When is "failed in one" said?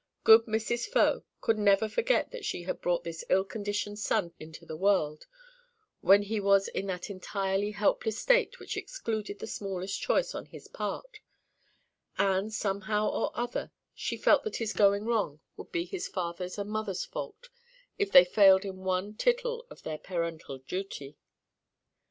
18.25-19.13